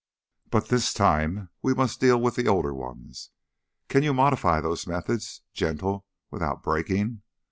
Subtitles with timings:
[0.49, 3.29] But this time we must deal with the older ones.
[3.87, 7.21] Can you modify those methods, gentle without breaking?